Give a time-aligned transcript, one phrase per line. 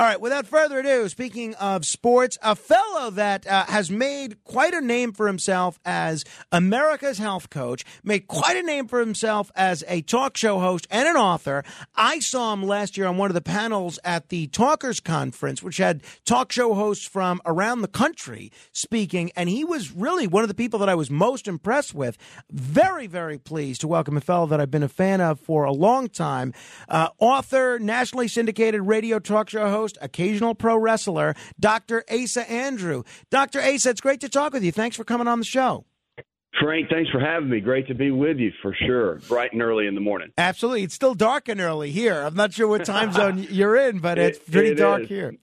[0.00, 4.72] All right, without further ado, speaking of sports, a fellow that uh, has made quite
[4.72, 9.84] a name for himself as America's health coach, made quite a name for himself as
[9.86, 11.62] a talk show host and an author.
[11.94, 15.76] I saw him last year on one of the panels at the Talkers Conference, which
[15.76, 20.48] had talk show hosts from around the country speaking, and he was really one of
[20.48, 22.16] the people that I was most impressed with.
[22.50, 25.72] Very, very pleased to welcome a fellow that I've been a fan of for a
[25.72, 26.54] long time.
[26.88, 32.04] Uh, author, nationally syndicated radio talk show host, host, occasional pro wrestler, Dr.
[32.10, 33.02] Asa Andrew.
[33.30, 33.60] Dr.
[33.60, 34.72] Asa, it's great to talk with you.
[34.72, 35.84] Thanks for coming on the show.
[36.60, 37.60] Frank, thanks for having me.
[37.60, 39.20] Great to be with you for sure.
[39.28, 40.32] Bright and early in the morning.
[40.36, 40.82] Absolutely.
[40.82, 42.22] It's still dark and early here.
[42.22, 45.08] I'm not sure what time zone you're in, but it's pretty it dark is.
[45.08, 45.34] here.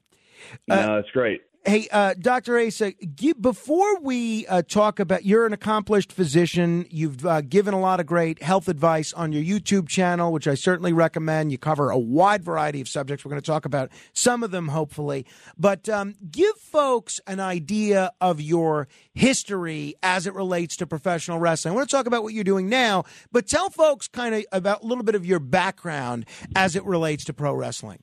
[0.68, 1.40] no, it's great.
[1.68, 2.58] Hey, uh, Dr.
[2.58, 6.86] Asa, give, before we uh, talk about, you're an accomplished physician.
[6.88, 10.54] You've uh, given a lot of great health advice on your YouTube channel, which I
[10.54, 11.52] certainly recommend.
[11.52, 13.22] You cover a wide variety of subjects.
[13.22, 15.26] We're going to talk about some of them, hopefully.
[15.58, 21.72] But um, give folks an idea of your history as it relates to professional wrestling.
[21.72, 24.84] I want to talk about what you're doing now, but tell folks kind of about
[24.84, 26.24] a little bit of your background
[26.56, 27.98] as it relates to pro wrestling.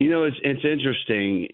[0.00, 1.48] You know, it's it's interesting.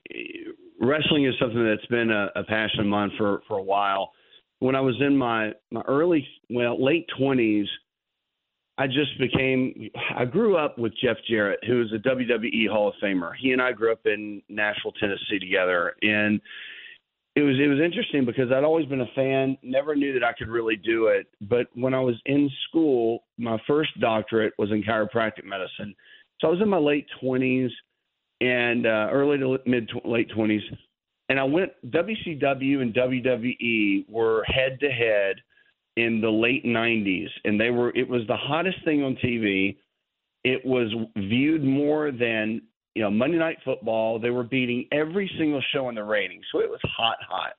[0.84, 4.12] Wrestling is something that's been a, a passion of mine for for a while.
[4.60, 7.66] When I was in my my early, well, late twenties,
[8.78, 9.90] I just became.
[10.16, 13.32] I grew up with Jeff Jarrett, who is a WWE Hall of Famer.
[13.40, 16.40] He and I grew up in Nashville, Tennessee, together, and
[17.36, 19.56] it was it was interesting because I'd always been a fan.
[19.62, 23.58] Never knew that I could really do it, but when I was in school, my
[23.66, 25.94] first doctorate was in chiropractic medicine.
[26.40, 27.70] So I was in my late twenties
[28.40, 30.62] and uh, early to mid late twenties,
[31.28, 35.36] and I went WCW and WWE were head to head
[35.96, 39.76] in the late '90s, and they were it was the hottest thing on TV.
[40.44, 42.62] It was viewed more than
[42.94, 44.18] you know Monday Night Football.
[44.18, 47.54] They were beating every single show in the ratings, so it was hot, hot.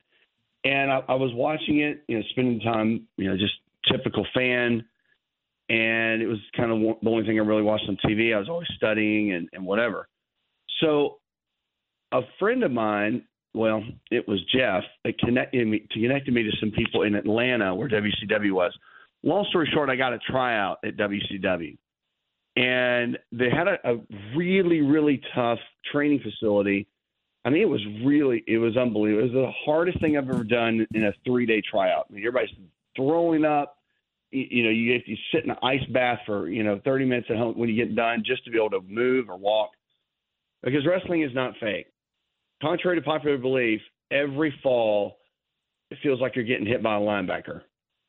[0.66, 3.54] And I, I was watching it, you know, spending time, you know, just
[3.90, 4.84] typical fan.
[5.70, 8.36] And it was kind of the only thing I really watched on TV.
[8.36, 10.08] I was always studying and, and whatever.
[10.82, 11.18] So
[12.12, 16.52] a friend of mine, well, it was Jeff, that connected me to connected me to
[16.60, 18.74] some people in Atlanta where WCW was.
[19.24, 21.78] Long story short, I got a tryout at WCW.
[22.58, 23.98] And they had a, a
[24.36, 25.60] really, really tough
[25.92, 26.88] training facility.
[27.44, 29.28] I mean, it was really, it was unbelievable.
[29.28, 32.08] It was the hardest thing I've ever done in a three day tryout.
[32.10, 32.56] I mean, everybody's
[32.96, 33.78] throwing up.
[34.32, 37.06] You, you know, you have to sit in an ice bath for, you know, 30
[37.06, 39.72] minutes at home when you get done just to be able to move or walk
[40.66, 41.86] because wrestling is not fake.
[42.62, 43.80] Contrary to popular belief,
[44.12, 45.18] every fall
[45.92, 47.62] it feels like you're getting hit by a linebacker.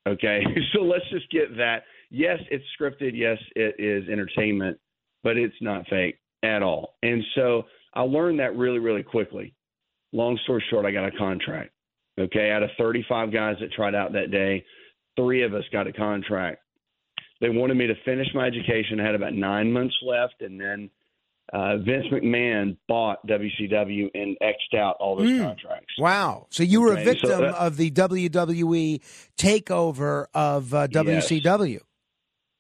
[0.09, 1.83] Okay, so let's just get that.
[2.11, 3.13] Yes, it's scripted.
[3.15, 4.79] Yes, it is entertainment,
[5.23, 6.95] but it's not fake at all.
[7.03, 9.55] And so I learned that really, really quickly.
[10.13, 11.71] Long story short, I got a contract.
[12.19, 14.65] Okay, out of 35 guys that tried out that day,
[15.17, 16.61] three of us got a contract.
[17.41, 18.99] They wanted me to finish my education.
[18.99, 20.89] I had about nine months left, and then
[21.53, 25.45] uh, Vince McMahon bought WCW and xed out all those mm.
[25.45, 25.95] contracts.
[25.99, 26.47] Wow!
[26.51, 29.01] So you were okay, a victim so that, of the WWE
[29.39, 31.73] takeover of uh, WCW.
[31.75, 31.81] Yes.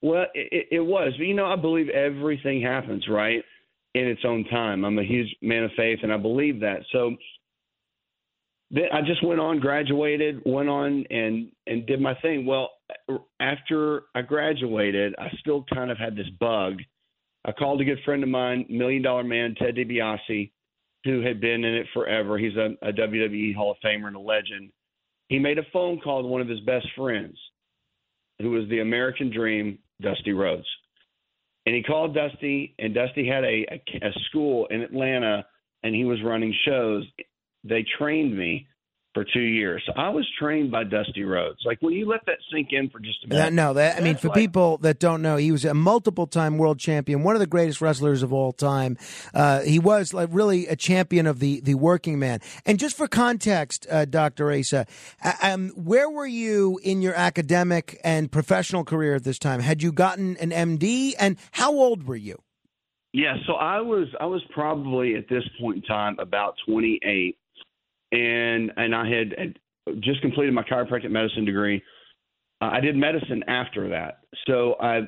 [0.03, 1.15] Well, it, it was.
[1.19, 3.43] But, you know, I believe everything happens right
[3.95, 4.85] in its own time.
[4.85, 6.83] I'm a huge man of faith, and I believe that.
[6.93, 7.17] So
[8.71, 12.47] then I just went on, graduated, went on, and and did my thing.
[12.47, 12.71] Well,
[13.41, 16.79] after I graduated, I still kind of had this bug
[17.47, 20.51] I called a good friend of mine, Million Dollar Man, Ted DiBiase,
[21.05, 22.37] who had been in it forever.
[22.37, 24.73] He's a, a WWE Hall of Famer and a legend.
[25.29, 27.39] He made a phone call to one of his best friends,
[28.41, 30.67] who was the American Dream, Dusty Rhodes.
[31.67, 35.47] And he called Dusty, and Dusty had a, a, a school in Atlanta,
[35.85, 37.05] and he was running shows.
[37.63, 38.67] They trained me
[39.17, 39.83] for two years.
[39.87, 41.61] So I was trained by Dusty Rhodes.
[41.65, 43.55] Like when you let that sink in for just a minute.
[43.55, 46.79] No, that I mean, for like, people that don't know, he was a multiple-time world
[46.79, 48.99] champion, one of the greatest wrestlers of all time.
[49.33, 52.41] Uh, he was like really a champion of the the working man.
[52.67, 54.87] And just for context, uh, Doctor Asa,
[55.41, 59.61] um, where were you in your academic and professional career at this time?
[59.61, 62.43] Had you gotten an MD, and how old were you?
[63.15, 67.39] Yeah, so I was I was probably at this point in time about 28,
[68.13, 69.59] and and I had,
[70.01, 71.83] just completed my chiropractic medicine degree.
[72.61, 75.03] Uh, I did medicine after that, so I,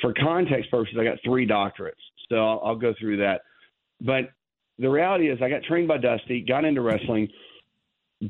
[0.00, 1.92] for context purposes, I got three doctorates.
[2.28, 3.42] So I'll, I'll go through that.
[4.00, 4.30] But
[4.78, 7.28] the reality is, I got trained by Dusty, got into wrestling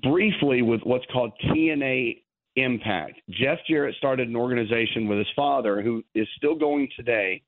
[0.03, 2.19] briefly with what's called TNA
[2.57, 3.21] Impact.
[3.31, 7.43] Jeff Jarrett started an organization with his father, who is still going today,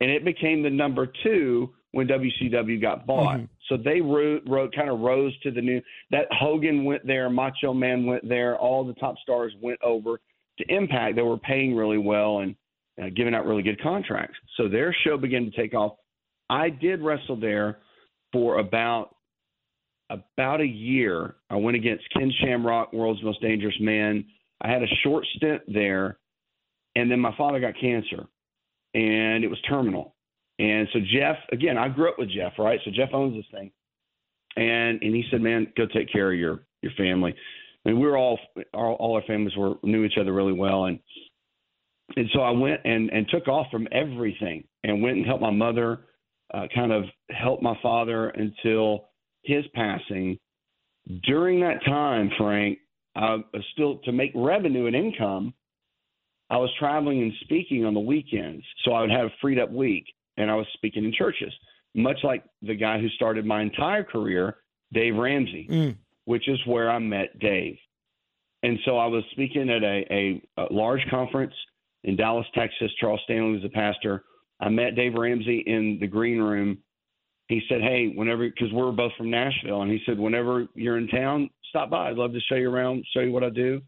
[0.00, 3.38] and it became the number two when WCW got bought.
[3.38, 3.44] Mm-hmm.
[3.70, 7.72] So they wrote, wrote kind of rose to the new that Hogan went there, Macho
[7.72, 10.20] Man went there, all the top stars went over
[10.58, 11.16] to Impact.
[11.16, 12.54] They were paying really well and
[13.02, 14.36] uh, giving out really good contracts.
[14.58, 15.94] So their show began to take off.
[16.50, 17.78] I did wrestle there
[18.30, 19.16] for about
[20.10, 21.36] about a year.
[21.48, 24.22] I went against Ken Shamrock, world's most dangerous man.
[24.60, 26.18] I had a short stint there,
[26.94, 28.26] and then my father got cancer,
[28.92, 30.15] and it was terminal.
[30.58, 32.80] And so Jeff, again, I grew up with Jeff, right?
[32.84, 33.70] So Jeff owns this thing,
[34.56, 37.34] and and he said, "Man, go take care of your your family."
[37.84, 38.38] And we were all
[38.72, 40.98] all, all our families were knew each other really well, and
[42.16, 45.50] and so I went and and took off from everything and went and helped my
[45.50, 46.06] mother,
[46.54, 49.08] uh, kind of helped my father until
[49.42, 50.38] his passing.
[51.24, 52.78] During that time, Frank,
[53.14, 55.54] I was still to make revenue and income.
[56.48, 59.70] I was traveling and speaking on the weekends, so I would have a freed up
[59.70, 61.52] week, and I was speaking in churches,
[61.94, 64.56] much like the guy who started my entire career,
[64.92, 65.96] Dave Ramsey, mm.
[66.24, 67.76] which is where I met Dave.
[68.62, 71.54] And so I was speaking at a, a, a large conference
[72.04, 72.90] in Dallas, Texas.
[73.00, 74.24] Charles Stanley was the pastor.
[74.60, 76.78] I met Dave Ramsey in the green room.
[77.48, 81.06] He said, "Hey, whenever, because we're both from Nashville, and he said, whenever you're in
[81.08, 82.08] town, stop by.
[82.08, 83.80] I'd love to show you around, show you what I do."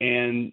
[0.00, 0.52] And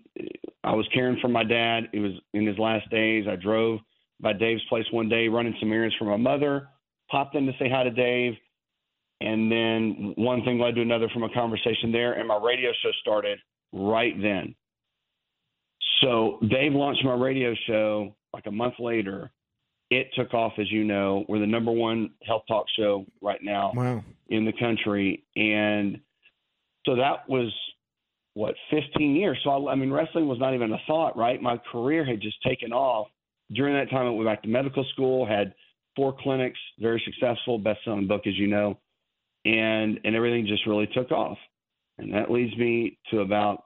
[0.64, 1.90] I was caring for my dad.
[1.94, 3.26] It was in his last days.
[3.30, 3.80] I drove
[4.20, 6.70] by Dave's place one day, running some errands for my mother.
[7.10, 8.34] Popped in to say hi to Dave,
[9.22, 12.92] and then one thing led to another from a conversation there, and my radio show
[13.02, 13.40] started
[13.72, 14.56] right then.
[16.02, 19.32] So Dave launched my radio show like a month later.
[19.92, 21.26] It took off, as you know.
[21.30, 24.04] We're the number one health talk show right now wow.
[24.30, 26.00] in the country, and
[26.86, 27.54] so that was
[28.34, 29.38] what 15 years.
[29.44, 31.42] So I, I mean, wrestling was not even a thought, right?
[31.42, 33.08] My career had just taken off.
[33.54, 35.54] During that time, I went back to medical school, had
[35.96, 38.80] four clinics, very successful, best-selling book, as you know,
[39.46, 41.38] and and everything just really took off.
[41.98, 43.64] And that leads me to about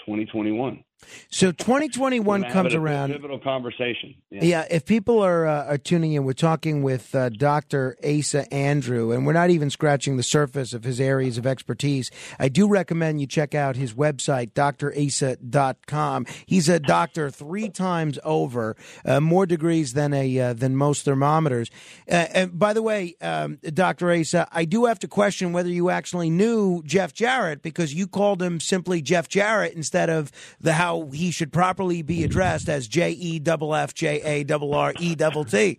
[0.00, 0.84] 2021.
[1.30, 3.12] So 2021 comes around.
[3.12, 4.14] Pivotal conversation.
[4.30, 4.44] Yeah.
[4.44, 7.96] yeah if people are, uh, are tuning in, we're talking with uh, Dr.
[8.04, 12.10] Asa Andrew, and we're not even scratching the surface of his areas of expertise.
[12.38, 16.26] I do recommend you check out his website, drasa.com.
[16.46, 21.70] He's a doctor three times over, uh, more degrees than a uh, than most thermometers.
[22.08, 24.12] Uh, and by the way, um, Dr.
[24.12, 28.40] Asa, I do have to question whether you actually knew Jeff Jarrett because you called
[28.40, 30.30] him simply Jeff Jarrett instead of
[30.60, 34.74] the how he should properly be addressed as J E double F J A double
[34.74, 35.78] R E double T.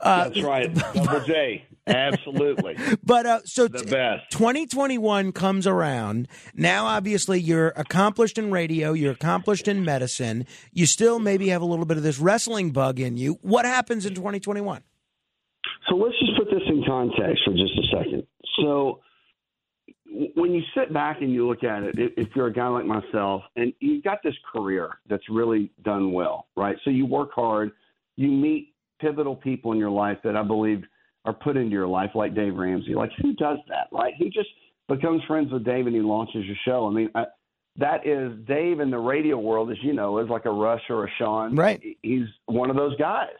[0.00, 1.64] Uh, That's right, double J.
[1.86, 2.76] Absolutely.
[3.04, 4.30] but uh, so the best.
[4.32, 6.26] 2021 comes around.
[6.52, 8.92] Now, obviously, you're accomplished in radio.
[8.92, 10.46] You're accomplished in medicine.
[10.72, 13.38] You still maybe have a little bit of this wrestling bug in you.
[13.42, 14.82] What happens in 2021?
[15.88, 18.26] So let's just put this in context for just a second.
[18.60, 19.00] So
[20.34, 23.42] when you sit back and you look at it, if you're a guy like myself
[23.56, 26.76] and you've got this career that's really done well, right?
[26.84, 27.72] So you work hard,
[28.16, 30.84] you meet pivotal people in your life that I believe
[31.26, 32.94] are put into your life, like Dave Ramsey.
[32.94, 34.14] Like who does that, right?
[34.18, 34.48] Who just
[34.88, 36.86] becomes friends with Dave and he launches your show?
[36.86, 37.24] I mean, I,
[37.76, 41.04] that is Dave in the radio world, as you know, is like a Rush or
[41.04, 41.54] a Sean.
[41.54, 41.82] Right.
[42.02, 43.36] He's one of those guys.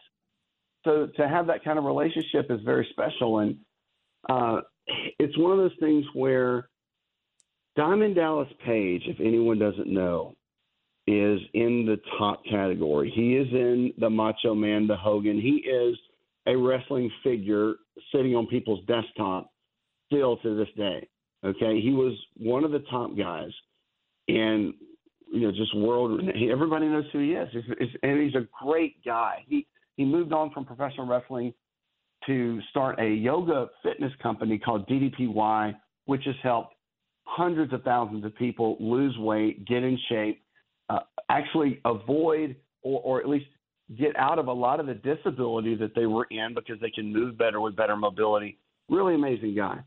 [0.85, 3.57] So to have that kind of relationship is very special and.
[4.29, 4.61] Uh,
[5.19, 6.69] it's one of those things where
[7.75, 10.35] Diamond Dallas Page, if anyone doesn't know,
[11.05, 13.11] is in the top category.
[13.15, 15.39] He is in the Macho Man, the Hogan.
[15.39, 15.97] He is
[16.47, 17.75] a wrestling figure
[18.13, 19.51] sitting on people's desktop
[20.07, 21.07] still to this day.
[21.45, 23.51] Okay, he was one of the top guys,
[24.27, 24.73] and
[25.31, 26.19] you know, just world.
[26.51, 27.49] Everybody knows who he is,
[28.01, 29.45] and he's a great guy.
[29.47, 29.67] He
[29.97, 31.53] he moved on from professional wrestling
[32.27, 36.75] to start a yoga fitness company called DDPY, which has helped
[37.23, 40.41] hundreds of thousands of people lose weight, get in shape,
[40.89, 43.45] uh, actually avoid or, or at least
[43.97, 47.11] get out of a lot of the disability that they were in because they can
[47.11, 48.57] move better with better mobility.
[48.89, 49.79] Really amazing guy.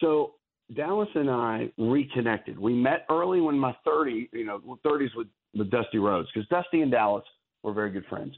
[0.00, 0.34] So
[0.74, 2.58] Dallas and I reconnected.
[2.58, 6.82] We met early when my 30, you know, 30s with, with Dusty Rhodes because Dusty
[6.82, 7.24] and Dallas
[7.62, 8.34] were very good friends.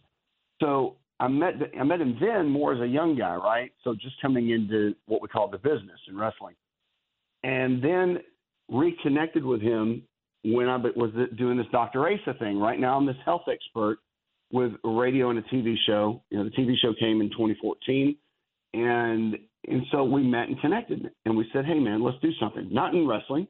[0.60, 3.70] So I met I met him then more as a young guy, right?
[3.84, 6.54] So just coming into what we call the business in wrestling,
[7.44, 8.18] and then
[8.70, 10.02] reconnected with him
[10.44, 12.08] when I was doing this Dr.
[12.08, 12.58] Asa thing.
[12.58, 13.98] Right now, I'm this health expert
[14.50, 16.22] with radio and a TV show.
[16.30, 18.16] You know, the TV show came in 2014,
[18.72, 19.36] and
[19.68, 22.68] and so we met and connected, and we said, hey man, let's do something.
[22.72, 23.46] Not in wrestling,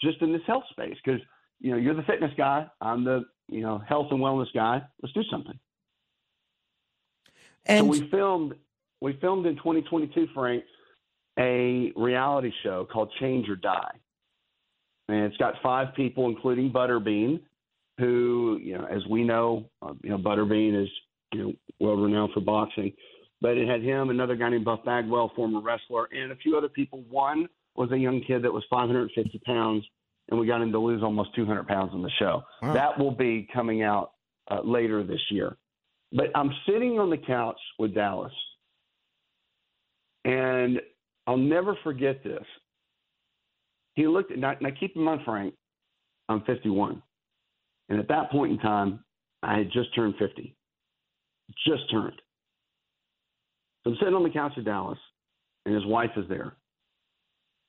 [0.00, 1.20] just in this health space, because
[1.60, 4.80] you know you're the fitness guy, I'm the you know health and wellness guy.
[5.02, 5.58] Let's do something.
[7.66, 8.54] And so we filmed
[9.00, 10.64] we filmed in 2022, Frank,
[11.38, 13.92] a reality show called Change or Die,
[15.08, 17.40] and it's got five people, including Butterbean,
[17.98, 20.88] who you know, as we know, uh, you know, Butterbean is
[21.32, 22.92] you know world renowned for boxing,
[23.40, 26.68] but it had him, another guy named Buff Bagwell, former wrestler, and a few other
[26.68, 27.02] people.
[27.08, 29.84] One was a young kid that was 550 pounds,
[30.28, 32.42] and we got him to lose almost 200 pounds on the show.
[32.62, 32.74] Wow.
[32.74, 34.12] That will be coming out
[34.50, 35.56] uh, later this year.
[36.12, 38.32] But I'm sitting on the couch with Dallas,
[40.24, 40.80] and
[41.26, 42.44] I'll never forget this.
[43.94, 45.54] He looked at, now, now keep in mind, Frank,
[46.28, 47.02] I'm 51.
[47.88, 49.04] And at that point in time,
[49.42, 50.54] I had just turned 50.
[51.66, 52.20] Just turned.
[53.82, 54.98] So I'm sitting on the couch with Dallas,
[55.64, 56.56] and his wife is there.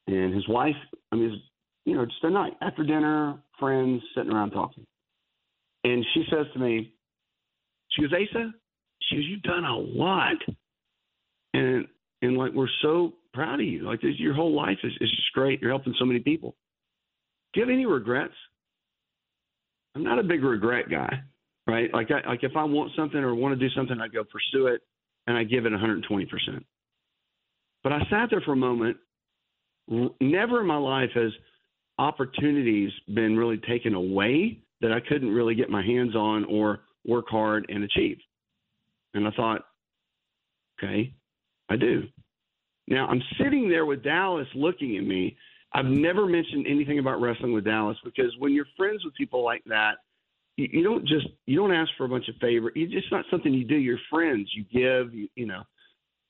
[0.08, 0.76] And his wife,
[1.12, 1.44] I mean, it's,
[1.86, 4.86] you know, just a night after dinner, friends sitting around talking.
[5.84, 6.94] And she says to me,
[7.92, 8.54] she goes, Asa,
[9.02, 10.38] she goes, you've done a lot.
[11.54, 11.86] And,
[12.22, 13.84] and like, we're so proud of you.
[13.84, 15.62] Like, this, your whole life is, is just great.
[15.62, 16.56] You're helping so many people.
[17.54, 18.34] Do you have any regrets?
[19.96, 21.22] I'm not a big regret guy,
[21.68, 21.94] right?
[21.94, 24.68] Like, I, like if I want something or want to do something, I go pursue
[24.68, 24.82] it
[25.28, 26.02] and I give it 120%.
[27.84, 28.98] But I sat there for a moment.
[30.22, 31.32] Never in my life has
[31.98, 37.26] opportunities been really taken away that I couldn't really get my hands on or work
[37.30, 38.18] hard and achieve.
[39.14, 39.62] And I thought,
[40.78, 41.14] okay,
[41.70, 42.04] I do.
[42.88, 45.38] Now I'm sitting there with Dallas looking at me.
[45.74, 49.64] I've never mentioned anything about wrestling with Dallas because when you're friends with people like
[49.68, 49.94] that,
[50.58, 52.72] you, you don't just you don't ask for a bunch of favor.
[52.76, 53.76] It's just not something you do.
[53.76, 54.52] You're friends.
[54.54, 55.14] You give.
[55.14, 55.64] You, you know,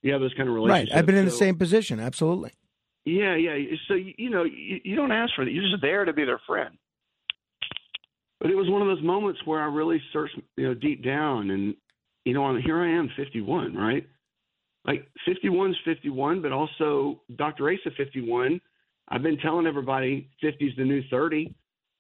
[0.01, 0.91] you have those kind of relationships.
[0.91, 0.99] Right.
[0.99, 1.99] I've been in so, the same position.
[1.99, 2.51] Absolutely.
[3.05, 3.55] Yeah, yeah.
[3.87, 5.51] So you, you know, you, you don't ask for that.
[5.51, 6.77] You're just there to be their friend.
[8.41, 11.51] But it was one of those moments where I really searched, you know, deep down,
[11.51, 11.75] and
[12.25, 14.07] you know, here I am, 51, right?
[14.85, 17.69] Like 51 is 51, but also Dr.
[17.69, 18.59] Asa 51.
[19.09, 21.53] I've been telling everybody 50 is the new 30.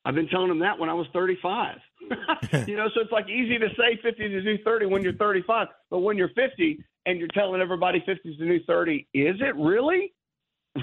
[0.03, 1.77] I've been telling them that when I was 35.
[2.67, 5.13] you know, so it's like easy to say 50 is the new 30 when you're
[5.13, 9.35] 35, but when you're 50 and you're telling everybody 50 is the new 30, is
[9.39, 10.11] it really?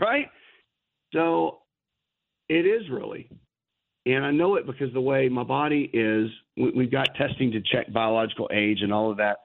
[0.01, 0.29] Right?
[1.13, 1.59] So
[2.49, 3.29] it is really.
[4.09, 7.93] And I know it because the way my body is, we've got testing to check
[7.93, 9.37] biological age and all of that.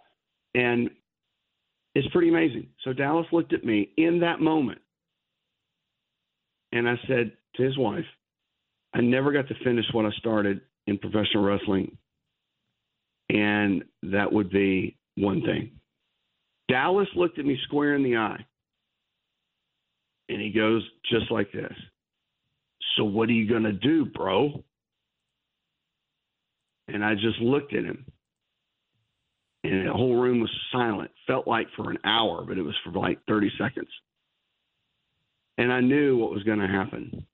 [0.55, 0.89] And
[1.95, 2.67] it's pretty amazing.
[2.85, 4.79] So Dallas looked at me in that moment.
[6.71, 8.05] And I said to his wife,
[8.93, 11.97] I never got to finish what I started in professional wrestling.
[13.29, 15.71] And that would be one thing.
[16.69, 18.45] Dallas looked at me square in the eye.
[20.29, 21.73] And he goes, just like this.
[22.95, 24.63] So what are you going to do, bro?
[26.87, 28.05] And I just looked at him.
[29.63, 31.11] And the whole room was silent.
[31.25, 33.87] Felt like for an hour, but it was for like 30 seconds.
[35.57, 37.25] And I knew what was going to happen.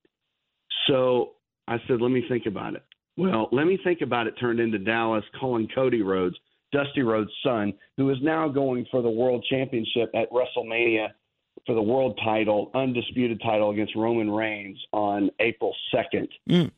[0.88, 1.32] So
[1.68, 2.84] I said, let me think about it.
[3.18, 6.36] Well, let me think about it turned into Dallas calling Cody Rhodes,
[6.72, 11.10] Dusty Rhodes' son, who is now going for the world championship at WrestleMania
[11.66, 16.28] for the world title, undisputed title against Roman Reigns on April 2nd.
[16.50, 16.72] Mm.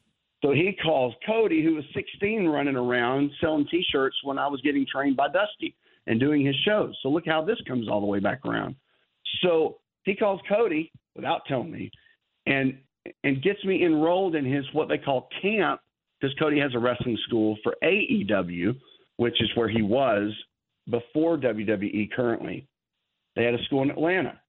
[0.44, 4.60] So he calls Cody, who was 16, running around selling t shirts when I was
[4.62, 5.76] getting trained by Dusty
[6.08, 6.98] and doing his shows.
[7.04, 8.76] So look how this comes all the way back around.
[9.44, 11.92] So he calls Cody without telling me
[12.48, 12.78] and
[13.24, 15.82] and gets me enrolled in his what they call camp
[16.20, 18.76] because Cody has a wrestling school for AEW,
[19.18, 20.32] which is where he was
[20.90, 22.68] before WWE currently.
[23.36, 24.40] They had a school in Atlanta.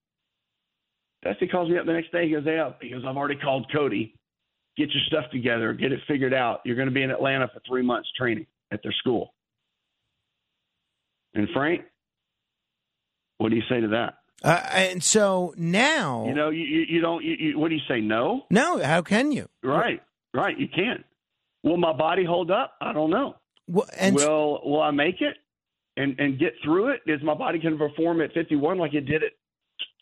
[1.25, 2.27] Dusty calls me up the next day.
[2.27, 4.15] He goes, Hey, he goes, I've already called Cody.
[4.77, 6.61] Get your stuff together, get it figured out.
[6.65, 9.35] You're going to be in Atlanta for three months training at their school.
[11.35, 11.83] And Frank,
[13.39, 14.15] what do you say to that?
[14.43, 17.23] Uh, and so now, you know, you, you, you don't.
[17.23, 18.01] You, you, what do you say?
[18.01, 18.43] No.
[18.51, 18.83] No.
[18.83, 19.49] How can you?
[19.63, 20.03] Right.
[20.35, 20.59] Right.
[20.59, 21.05] You can't.
[21.63, 22.75] Will my body hold up?
[22.81, 23.37] I don't know.
[23.69, 25.37] Well, and will Will I make it
[25.97, 27.01] and and get through it?
[27.07, 29.31] Is my body can perform at 51 like it did at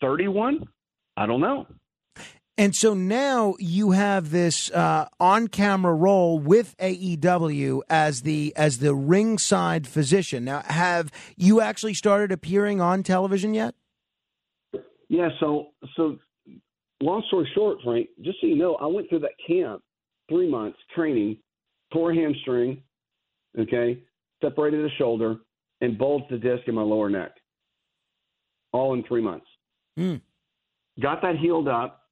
[0.01, 0.67] 31?
[1.17, 1.67] I don't know.
[2.57, 8.93] And so now you have this uh, on-camera role with AEW as the as the
[8.93, 10.45] ringside physician.
[10.45, 13.73] Now, have you actually started appearing on television yet?
[15.07, 15.29] Yeah.
[15.39, 16.19] So, so
[17.01, 19.81] long story short, Frank, just so you know, I went through that camp,
[20.29, 21.37] three months training,
[21.91, 22.83] tore a hamstring,
[23.57, 24.03] okay,
[24.41, 25.37] separated a shoulder,
[25.81, 27.31] and bulged the disc in my lower neck,
[28.71, 29.47] all in three months.
[29.97, 30.21] Mm.
[31.01, 32.03] Got that healed up,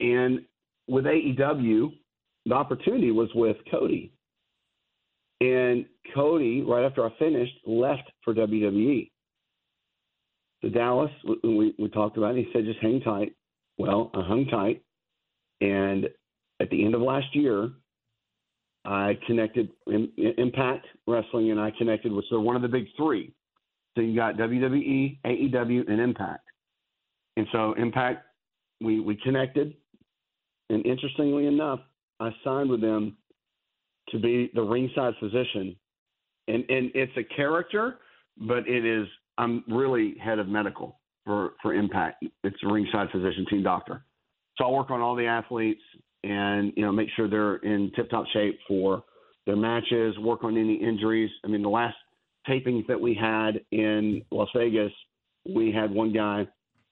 [0.00, 0.40] and
[0.88, 1.92] with AEW,
[2.46, 4.12] the opportunity was with Cody.
[5.40, 9.10] And Cody, right after I finished, left for WWE.
[10.62, 11.10] So Dallas,
[11.42, 12.46] we, we talked about it.
[12.46, 13.34] He said, just hang tight.
[13.78, 14.82] Well, I hung tight.
[15.60, 16.06] And
[16.60, 17.70] at the end of last year,
[18.84, 23.32] I connected in, Impact Wrestling, and I connected with so one of the big three.
[23.94, 26.45] So you got WWE, AEW, and Impact.
[27.36, 28.24] And so Impact,
[28.80, 29.74] we we connected,
[30.70, 31.80] and interestingly enough,
[32.20, 33.16] I signed with them
[34.10, 35.76] to be the ringside physician,
[36.48, 37.98] and and it's a character,
[38.38, 39.06] but it is
[39.38, 42.24] I'm really head of medical for for Impact.
[42.44, 44.04] It's a ringside physician, team doctor.
[44.56, 45.82] So I work on all the athletes
[46.24, 49.04] and you know make sure they're in tip top shape for
[49.46, 50.18] their matches.
[50.18, 51.30] Work on any injuries.
[51.44, 51.96] I mean, the last
[52.48, 54.92] tapings that we had in Las Vegas,
[55.48, 56.46] we had one guy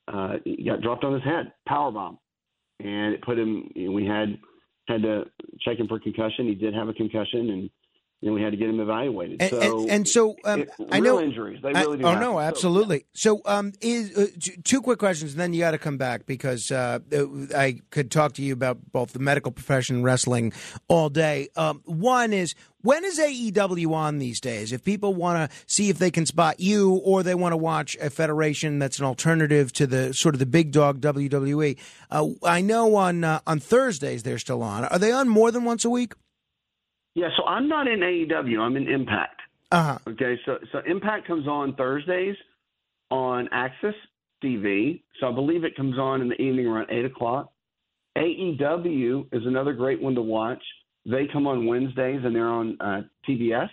[0.08, 2.18] uh, he got dropped on his head, power bomb,
[2.80, 3.70] and it put him.
[3.75, 4.38] We had
[4.88, 5.25] had to
[5.61, 6.46] check him for concussion.
[6.46, 7.70] He did have a concussion, and
[8.31, 9.43] know, we had to get him evaluated.
[9.43, 11.61] And so, and, and so um, it, I know injuries.
[11.62, 12.04] They really do.
[12.04, 12.23] oh happen.
[12.23, 13.07] no, So, absolutely.
[13.12, 14.26] So, um, is uh,
[14.64, 17.00] two quick questions, and then you got to come back because uh,
[17.54, 20.52] I could talk to you about both the medical profession, and wrestling,
[20.88, 21.49] all day.
[21.57, 22.54] Um, one is
[22.85, 24.73] when is AEW on these days?
[24.73, 27.97] If people want to see if they can spot you, or they want to watch
[28.00, 31.78] a federation that's an alternative to the sort of the big dog WWE.
[32.11, 34.85] Uh, I know on uh, on Thursdays they're still on.
[34.85, 36.14] Are they on more than once a week?
[37.14, 38.59] Yeah, so I'm not in AEW.
[38.61, 39.40] I'm in Impact.
[39.71, 39.99] Uh huh.
[40.09, 42.37] Okay, so so Impact comes on Thursdays
[43.11, 43.94] on AXS
[44.42, 45.02] TV.
[45.21, 47.52] So I believe it comes on in the evening around eight o'clock.
[48.18, 50.62] AEW is another great one to watch.
[51.06, 53.69] They come on Wednesdays and they're on uh, TBS.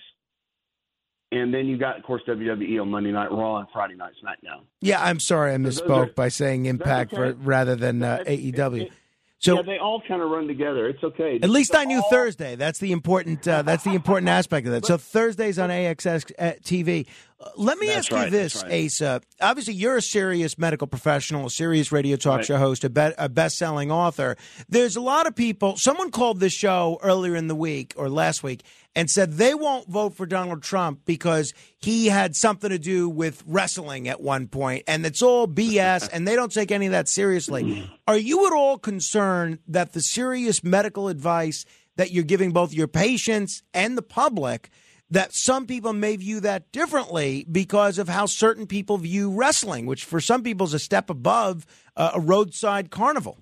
[1.34, 4.64] And then you got, of course, WWE on Monday Night Raw and Friday Night SmackDown.
[4.82, 7.38] Yeah, I'm sorry I misspoke are- by saying Impact okay.
[7.42, 8.82] rather than uh, It- AEW.
[8.82, 8.92] it-
[9.42, 10.88] So yeah, they all kind of run together.
[10.88, 11.40] It's okay.
[11.42, 12.56] at least I knew All- Thursday.
[12.56, 13.48] That's the important.
[13.48, 14.86] Uh, that's the important aspect of that.
[14.86, 17.08] So Thursdays on AXS uh, TV.
[17.42, 18.86] Uh, let me That's ask you this, right.
[18.86, 19.22] Asa.
[19.42, 22.46] Obviously, you're a serious medical professional, a serious radio talk Right.
[22.46, 24.38] show host, a, be- a best-selling author.
[24.70, 25.76] There's a lot of people.
[25.78, 28.62] Someone called this show earlier in the week or last week
[28.96, 33.42] and said they won't vote for Donald Trump because he had something to do with
[33.48, 37.08] wrestling at one point, and it's all BS, and they don't take any of that
[37.10, 37.90] seriously.
[38.08, 42.88] Are you at all concerned that the serious medical advice that you're giving both your
[42.88, 44.70] patients and the public?
[45.12, 50.06] That some people may view that differently because of how certain people view wrestling, which
[50.06, 53.38] for some people is a step above uh, a roadside carnival.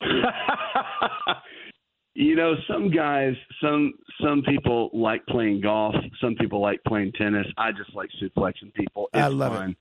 [2.14, 5.94] you know, some guys, some some people like playing golf.
[6.20, 7.46] Some people like playing tennis.
[7.56, 9.08] I just like suplexing people.
[9.14, 9.76] It's I love it.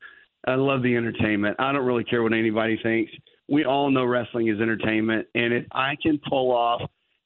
[0.47, 1.57] I love the entertainment.
[1.59, 3.11] I don't really care what anybody thinks.
[3.49, 6.81] We all know wrestling is entertainment, and if I can pull off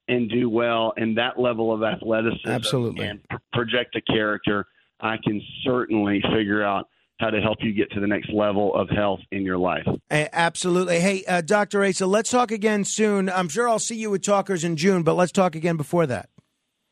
[0.08, 3.06] and do well in that level of athleticism Absolutely.
[3.06, 3.22] and
[3.54, 4.66] project a character,
[5.00, 6.88] I can certainly figure out
[7.20, 9.86] how to help you get to the next level of health in your life.
[10.10, 11.00] Absolutely.
[11.00, 11.86] Hey, uh, Dr.
[11.86, 13.30] Asa, let's talk again soon.
[13.30, 16.30] I'm sure I'll see you with Talkers in June, but let's talk again before that.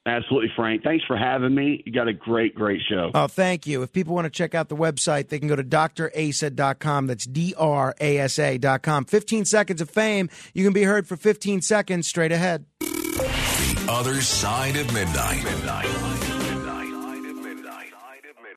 [0.06, 0.84] Absolutely, Frank.
[0.84, 1.84] Thanks for having me.
[1.86, 3.12] You got a great, great show.
[3.14, 3.84] Oh, thank you.
[3.84, 7.08] If people want to check out the website, they can go to drasa.com.
[7.08, 9.06] That's D R A S A.com.
[9.06, 10.30] 15 seconds of fame.
[10.54, 12.66] You can be heard for 15 seconds straight ahead.
[12.80, 15.44] The other side of midnight.
[15.44, 15.99] midnight.